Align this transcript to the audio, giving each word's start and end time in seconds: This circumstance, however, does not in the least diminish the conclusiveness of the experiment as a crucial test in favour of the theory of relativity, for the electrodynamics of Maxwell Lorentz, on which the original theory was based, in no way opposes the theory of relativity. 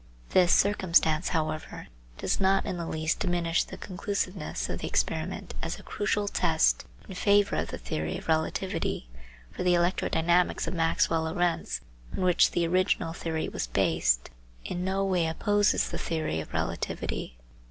This 0.29 0.51
circumstance, 0.51 1.29
however, 1.29 1.89
does 2.17 2.39
not 2.39 2.65
in 2.65 2.77
the 2.77 2.87
least 2.87 3.19
diminish 3.19 3.63
the 3.63 3.77
conclusiveness 3.77 4.67
of 4.67 4.79
the 4.79 4.87
experiment 4.87 5.53
as 5.61 5.77
a 5.77 5.83
crucial 5.83 6.27
test 6.27 6.85
in 7.07 7.13
favour 7.13 7.57
of 7.57 7.67
the 7.67 7.77
theory 7.77 8.17
of 8.17 8.27
relativity, 8.27 9.07
for 9.51 9.61
the 9.61 9.75
electrodynamics 9.75 10.65
of 10.65 10.73
Maxwell 10.73 11.25
Lorentz, 11.25 11.81
on 12.17 12.23
which 12.23 12.49
the 12.49 12.65
original 12.65 13.13
theory 13.13 13.47
was 13.47 13.67
based, 13.67 14.31
in 14.65 14.83
no 14.83 15.05
way 15.05 15.27
opposes 15.27 15.87
the 15.91 15.99
theory 15.99 16.39
of 16.39 16.51
relativity. 16.51 17.37